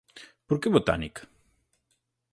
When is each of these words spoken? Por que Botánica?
Por 0.47 0.57
que 0.61 0.73
Botánica? 0.75 1.21